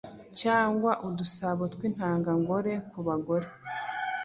cyangwa 0.39 0.91
udusabo 1.07 1.63
tw'intanga 1.73 2.31
ngore 2.39 2.73
ku 2.89 2.99
bagore 3.07 3.47